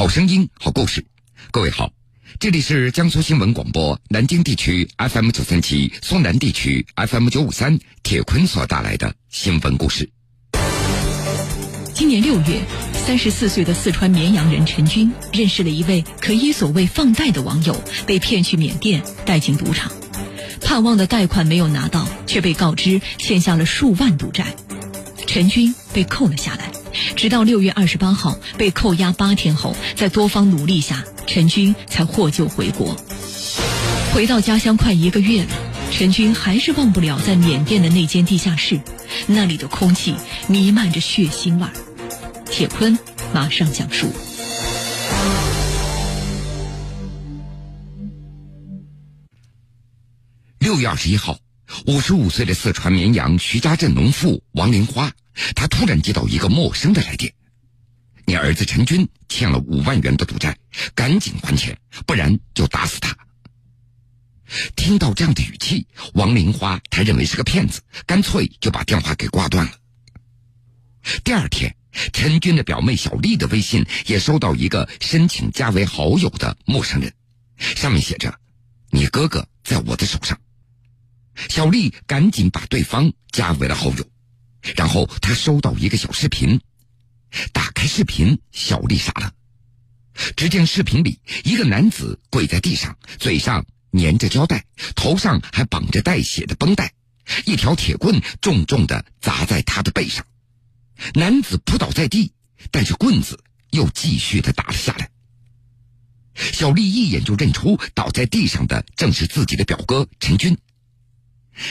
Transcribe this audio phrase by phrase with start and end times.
[0.00, 1.04] 好声音，好故事。
[1.50, 1.92] 各位好，
[2.38, 7.78] 这里是江苏新闻广播南京地区 FM 九三七、苏南地区 FM 九五三。
[8.02, 10.08] 铁坤所带来的新闻故事。
[11.92, 12.62] 今年六月，
[12.94, 19.92] 三十四岁的四川绵阳人陈军认识了一位可以所谓放贷的网友，被骗去缅甸，带进赌场，
[20.62, 24.46] 盼望的贷款没有拿到，却被告知欠下了数万赌债，
[25.26, 26.69] 陈军被扣了下来。
[27.16, 32.96] 直到六月二十八号被扣押八天后，在多方努力下，陈军才获救回国。
[34.12, 35.48] 回到家乡快一个月了，
[35.92, 38.80] 陈军还是忘不了在缅甸的那间地下室，
[39.26, 40.14] 那里的空气
[40.48, 41.72] 弥漫着血腥味儿。
[42.50, 42.98] 铁坤
[43.32, 44.08] 马上讲述。
[50.58, 51.38] 六月二十一号，
[51.86, 55.12] 五十五岁的四川绵阳徐家镇农妇王玲花。
[55.54, 57.32] 他突然接到一个陌生的来电
[58.26, 60.56] ：“你儿子陈军欠了五万元的赌债，
[60.94, 63.16] 赶紧还钱，不然就打死他。”
[64.74, 69.72] 听到这样的语气，王玲花他认为是个骗子，干脆就把电话给挂断了。
[71.22, 71.74] 第二天，
[72.12, 77.14] 陈军的表妹小丽的微信也收到一个申请加为好友的陌生人，
[77.58, 78.34] 上面写着
[78.90, 80.38] ：“你哥哥在我的手上。”
[81.48, 84.04] 小丽赶紧把对方加为了好友。
[84.76, 86.60] 然后他收到一个小视频，
[87.52, 89.32] 打开视频，小丽傻了。
[90.36, 96.92] 只见视频里一个男子跪在地上，嘴上粘着胶带，头上还绑着带血的绷带，
[97.46, 100.26] 一条铁棍重重的砸在他的背上，
[101.14, 102.32] 男子扑倒在地，
[102.70, 105.10] 但是棍子又继续的打了下来。
[106.34, 110.56] 小丽一眼就认出倒在地上的正是自己的表哥陈军。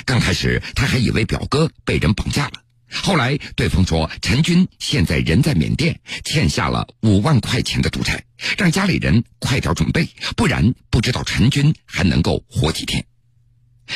[0.06, 2.64] 刚开始他还以为表哥被人绑架了。
[2.92, 8.26] 后来，对方说陈军现在人在缅甸，欠下了五万块钱的赌债，
[8.58, 13.06] 让家里人快点准备，不然不知道陈军还能够活几天。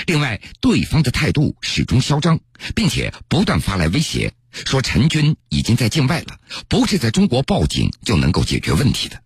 [0.05, 2.39] 另外，对方的态度始终嚣张，
[2.75, 9.21] 并且不断发来威胁，说陈军已经在境外了，不是在中国报警就能够解决问题的。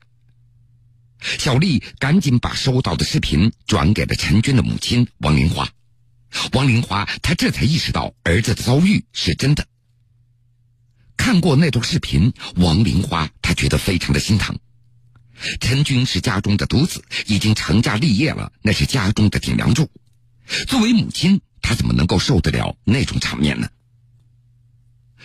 [1.20, 5.68] 小丽赶紧把收到的视频转给了陈军的母亲王玲花。
[6.54, 9.66] 王玲花，她这才意识到儿子的遭遇是真的。
[11.16, 14.58] 看过那段视频，王玲花她觉得非常的心疼。
[15.60, 19.90] 陈军是家中的独子，已经成家立业了，那是家中的顶梁柱。
[20.68, 23.70] 作为母亲，她怎么能够受得了那种场面呢？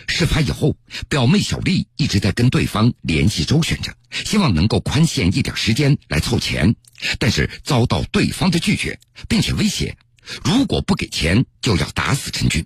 [0.07, 0.75] 事发以后，
[1.07, 6.75] 表妹小丽一直在跟对方联系周旋着，希望能够宽限一点时间来凑钱，
[7.19, 8.99] 但是遭到对方的拒绝，
[9.29, 9.95] 并且威胁。
[10.43, 12.65] 如果不给钱，就要打死陈军。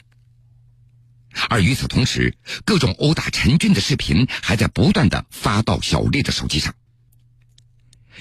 [1.49, 2.35] 而与此同时，
[2.65, 6.73] 各种殴打陈军的视频还在不断的发到小丽的手机上。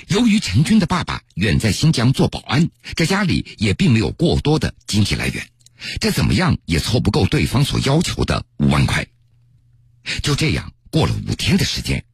[0.09, 5.49] 由于陈军的爸爸远在新疆做保安，在家里也并没有过多的经济来源，
[5.99, 9.07] 这怎么样也凑不够对方所要求的五万块。
[10.23, 12.05] 就这样过了五天的时间，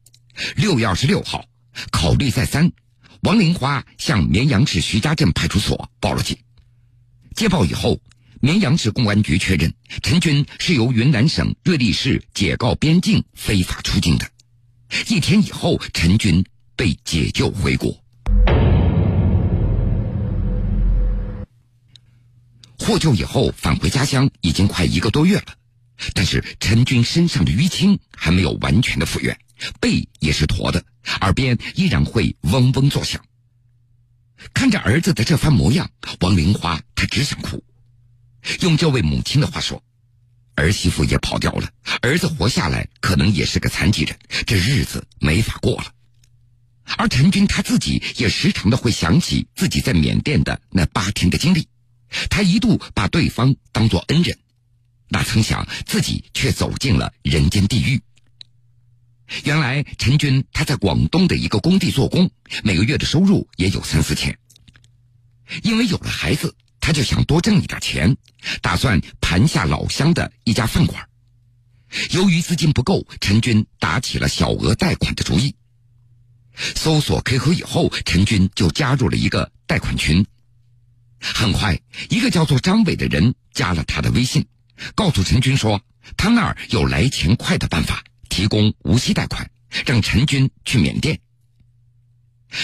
[0.55, 1.45] 六月二十六号，
[1.91, 2.71] 考虑再三，
[3.21, 6.37] 王玲花向绵阳市徐家镇派出所报了警。
[7.35, 7.99] 接报以后，
[8.41, 14.29] 绵阳市公安局确认陈军是由云南省瑞丽市解告边境非法出境的。
[15.07, 16.45] 一天以后，陈军
[16.75, 17.97] 被解救回国。
[22.77, 25.55] 获救以后返回家乡已经快一个多月了，
[26.13, 29.37] 但是陈军身上的淤青还没有完全的复原，
[29.79, 30.83] 背也是驼的，
[31.21, 33.23] 耳边依然会嗡嗡作响。
[34.53, 35.89] 看着儿子的这番模样，
[36.19, 37.63] 王玲花她只想哭。
[38.61, 39.81] 用这位母亲的话说
[40.55, 41.69] ：“儿媳妇也跑掉了，
[42.01, 45.93] 儿子活下来可能也是个残疾人，这日子没法过了。”
[46.97, 51.67] 而陈军他自己也时常的会想起自己在缅甸的那八天的经历，
[52.29, 54.37] 他一度把对方当作恩人，
[55.07, 58.01] 哪曾想自己却走进了人间地狱。
[59.43, 62.29] 原来陈军他在广东的一个工地做工，
[62.63, 64.37] 每个月的收入也有三四千。
[65.63, 68.17] 因为有了孩子，他就想多挣一点钱，
[68.61, 71.07] 打算盘下老乡的一家饭馆。
[72.11, 75.55] 由于资金不够，陈军打起了小额贷款的主意。
[76.75, 80.25] 搜索 QQ 以后，陈军就加入了一个贷款群。
[81.19, 81.79] 很快，
[82.09, 84.45] 一个叫做张伟的人加了他的微信，
[84.95, 85.81] 告诉陈军说
[86.17, 88.03] 他那儿有来钱快的办法。
[88.33, 89.51] 提供无息贷款，
[89.85, 91.19] 让陈军去缅甸。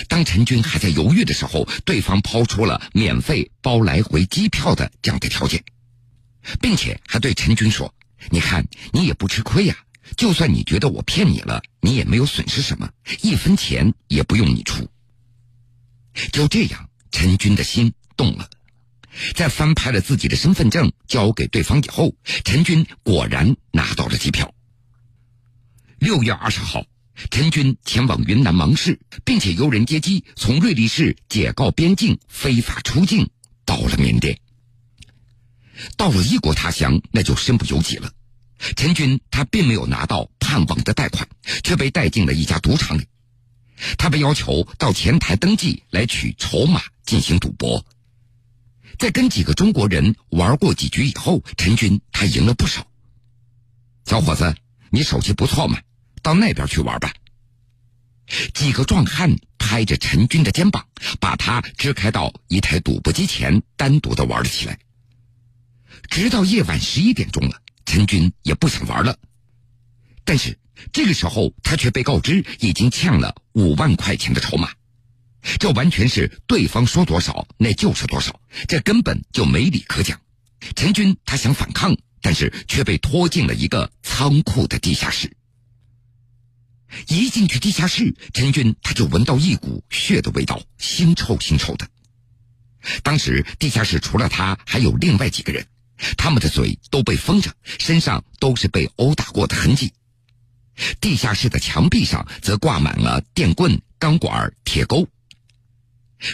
[0.07, 5.63] 当陈军还在犹豫的时候，对方抛出了免费包来回机票的这样的条件，
[6.60, 7.94] 并且还对陈军说
[8.31, 9.77] ：“你看，你也不吃亏呀，
[10.18, 12.89] 就算你觉得我骗你了，你也没有损失什么，
[13.21, 14.89] 一分钱也不用你出。
[16.31, 18.50] 就这样，陈军的心动了。
[19.36, 24.51] 在翻拍了自己的身份证交给对方以后，陈军果然拿到了机票。
[25.99, 26.85] 六月二十号，
[27.29, 33.29] 陈军前往云南芒市，并且由人接机从瑞丽市解告边境非法出境，
[33.65, 34.39] 到了缅甸。
[35.97, 38.11] 到了异国他乡，那就身不由己了。
[38.77, 41.27] 陈军他并没有拿到盼望的贷款，
[41.63, 43.05] 却被带进了一家赌场里。
[43.97, 47.85] 他被要求到前台登记来取筹码进行赌博。
[48.97, 52.87] 在跟几个中国人玩过几局以后，陈军他赢了不少。
[54.05, 54.55] 小伙子，
[54.89, 55.79] 你手气不错嘛，
[56.21, 57.12] 到那边去玩吧。
[58.54, 60.88] 几个壮汉拍着陈军的肩膀，
[61.19, 64.77] 把他支开到一台赌博机前，单独的玩了起来。
[66.10, 69.18] 直到夜晚十一点钟了，陈军也不想玩了。
[70.24, 70.60] 但是
[70.92, 74.69] 这个时候，他却被告知已经欠了五万块钱的筹码。
[75.57, 80.19] 这完全是对方说多少那就是多少，这根本就没理可讲。
[80.75, 85.31] 陈军他想反抗，但是却被拖进了一个仓库的地下室。
[87.07, 91.88] 一进去地下室，陈军他就闻到一股血的味道，腥臭腥臭的。
[93.03, 95.65] 当时地下室除了他，还有另外几个人，
[96.18, 99.94] 他们的嘴都被封着，身上都是被殴打过的痕迹。
[101.01, 105.07] 地下室的墙壁上则挂满了电棍、钢管、铁钩。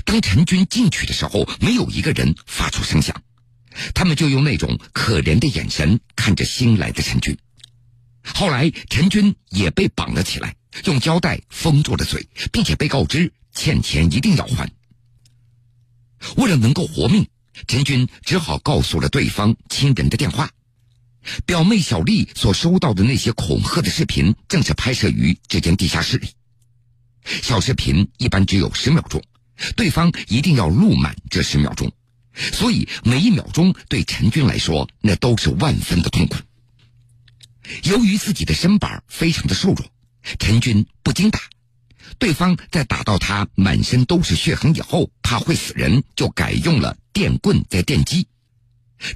[0.04, 3.24] 当陈军进去的时候，没有一个人发出声响，
[3.94, 7.38] 他们就用那种可怜的眼神看着新来的陈军。
[8.34, 10.56] 后来，陈军也被绑了起来，
[10.86, 14.70] 用胶带封住了嘴，并且被告知欠钱一定要还。
[16.38, 17.28] 为了能够活命，
[17.68, 20.50] 陈军只好告诉了对方亲人的电话。
[21.46, 26.30] 表妹小丽所收到的那些恐吓的视频，正是拍摄于这间地下室里。
[27.24, 29.22] 小视频一般只有十秒钟。
[29.78, 31.90] 对方一定要录满这十秒钟，
[32.52, 36.36] 所以每一秒钟对陈军来说那都是万分的痛苦。
[37.84, 39.86] 由于自己的身板非常的瘦弱，
[40.40, 41.40] 陈军不经打。
[42.20, 48.28] 对方在打到他满身都是血痕以后，怕会死人，就改用了电棍在电击。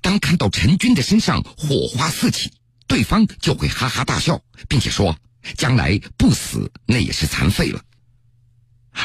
[0.01, 2.51] 当看到陈军的身上火花四起，
[2.87, 5.17] 对方就会哈哈大笑，并且说
[5.55, 7.81] ：“将来不死那也是残废了。”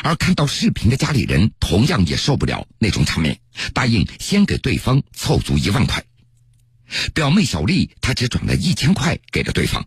[0.03, 3.39] 而看到视频的家里人同样也受不了那种场面，
[3.73, 6.05] 答应先给对方凑足一万块。
[7.13, 9.87] 表妹小丽她只转了一千块给了对方，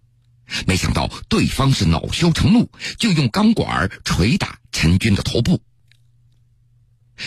[0.66, 5.62] 没想到对方是恼羞成怒，就用钢管捶打陈军的头部。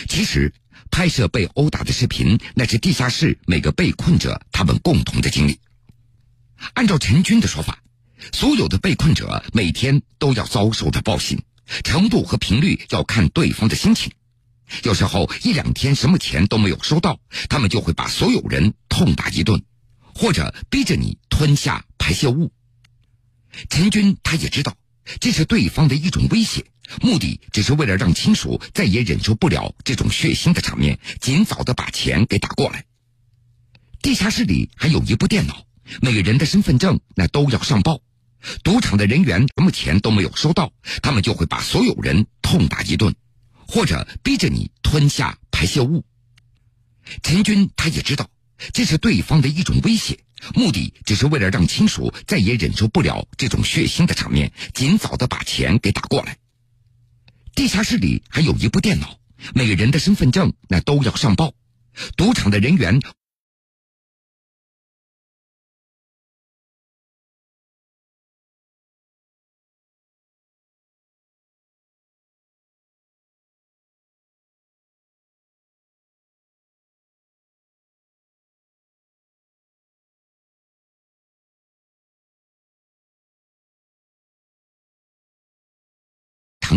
[0.07, 0.53] 其实
[0.89, 5.59] 拍摄被殴打的视频，那是地下室每个被困者他们共同的经历。
[6.73, 7.81] 按照陈军的说法，
[8.31, 11.41] 所有的被困者每天都要遭受着暴行。
[11.83, 14.11] 程度和频率要看对方的心情，
[14.83, 17.19] 有时候一两天什么钱都没有收到，
[17.49, 19.61] 他们就会把所有人痛打一顿，
[20.13, 22.51] 或者逼着你吞下排泄物。
[23.69, 24.75] 陈军他也知道
[25.19, 26.65] 这是对方的一种威胁，
[27.01, 32.85] 目的只是为了让亲属再也忍受不了这种血腥的场面，尽早的把钱给打过来。
[34.01, 35.65] 地下室里还有一部电脑，
[36.01, 37.99] 每个人的身份证那都要上报。
[38.63, 40.71] 赌场的人员什么钱都没有收到，
[41.03, 43.13] 他们就会把所有人痛打一顿，
[43.71, 46.03] 或者逼着你吞下排泄物。
[47.23, 48.29] 陈军他也知道
[48.73, 50.19] 这是对方的一种威胁，
[50.53, 56.37] 目的只是为了让亲属再也忍受不了这种血腥的场面，尽早的把钱给打过来。
[57.55, 59.17] 地下室里还有一部电脑，
[59.55, 61.53] 每个人的身份证那都要上报，
[62.17, 62.99] 赌场的人员。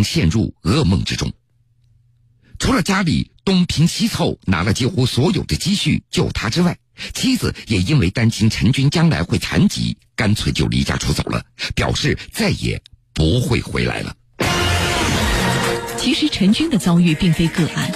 [0.03, 1.31] 陷入噩梦之中。
[2.57, 6.77] 除了家里东拼西凑拿了几乎所有的积蓄救他之外，
[7.13, 11.43] 妻子也因为担心陈军将来会残疾，干脆就离家出走了，
[11.75, 12.81] 表示再也
[13.13, 14.15] 不会回来了。
[15.97, 17.91] 其实陈军的遭遇并非个案，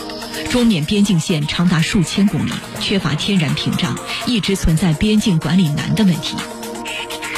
[0.51, 2.51] 中缅边境线长达数千公里，
[2.81, 6.35] 缺乏天然屏障，一直存在边境管理难的问题。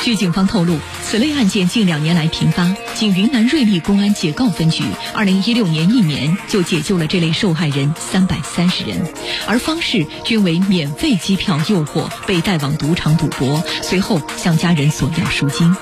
[0.01, 0.77] 据警方透露。
[1.03, 8.99] 此类案件近两年来频发，仅云南瑞丽公安解告分局，二零一六年一年就解救了这类受害人三百三十人，
[9.45, 15.75] 而方式均为免费机票诱惑被带往赌场赌博，随后向家人索要赎金。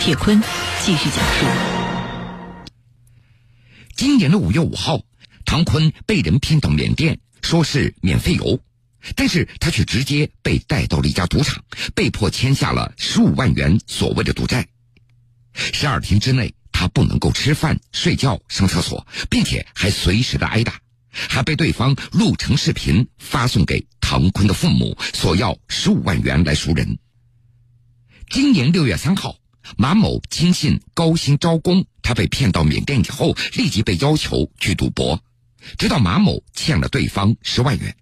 [0.00, 0.42] 铁坤
[0.82, 2.66] 继续讲述。
[3.94, 5.00] 今年的五月五号，
[5.44, 8.58] 唐坤被人骗到缅甸，说是免费游。
[9.16, 11.64] 但是他却直接被带到了一家赌场，
[11.94, 14.68] 被迫签下了十五万元所谓的赌债。
[15.54, 20.80] 十二天之内，他不能够吃饭、睡觉、上厕所，并且还随时的挨打，
[21.10, 26.98] 还被对方录成视频发送给唐坤的父母，索要十五万元来赎人。
[28.28, 29.36] 今年六月三号，
[29.76, 35.20] 马某轻信高薪招工，他被骗到缅甸以后，立即被要求去赌博，
[35.78, 37.96] 直到马某欠了对方十万元。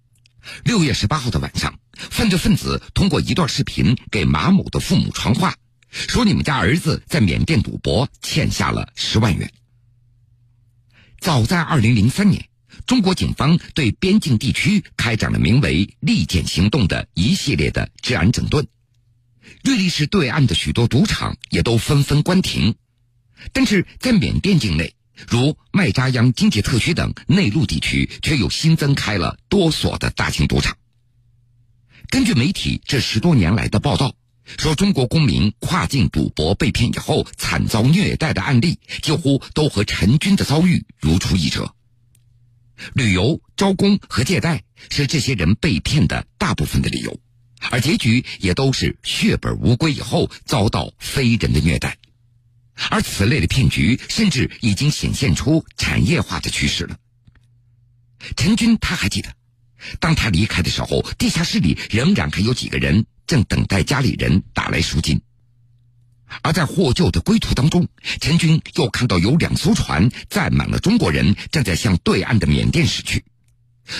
[0.63, 5.55] 六月十八号的晚上，犯罪分子通过一段视频给马某的父母传话，
[5.89, 9.51] 说你们家儿子在缅甸赌博，欠下了十万元。
[11.19, 12.47] 早在二零零三年，
[12.85, 18.65] 中国警方对边境地区开展了名为“利剑行动”的一系列的治安整顿，
[19.63, 22.75] 瑞丽市对岸的许多赌场也都纷纷关停，
[23.51, 24.93] 但是在缅甸境内。
[25.27, 30.77] 如麦扎央经济特区等内陆地区，却又新增开了多所的大型赌场。
[32.09, 34.15] 根据媒体这十多年来的报道，
[34.57, 41.75] 说中国公民跨境赌博被骗以后惨遭虐待的案例，几乎都和陈军的遭遇如出一辙。
[42.93, 47.19] 旅游、招工和借贷是这些人被骗的大部分的理由，
[47.69, 51.98] 而结局也都是血本无归以后遭到非人的虐待。
[52.89, 56.97] 而此类的骗局甚至已经显现出产业化的趋势了。
[58.35, 59.33] 陈军他还记得，
[59.99, 65.21] 当他离开的时候，地下室里仍然还有几个人正等待家里人打来赎金。
[66.43, 67.87] 而在获救的归途当中，
[68.21, 73.23] 陈军又看到有两艘船载满了中国人，正在向对岸的缅甸驶去。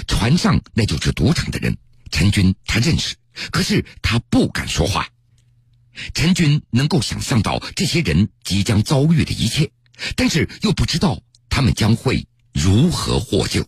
[0.08, 1.76] 船上那就是赌场的人，
[2.12, 3.16] 陈军他认识，
[3.52, 5.08] 可是他不敢说话。
[6.14, 9.72] 陈军能够想象到这些人即将遭遇的一切，
[10.16, 13.66] 但是又不知道他们将会如何获救。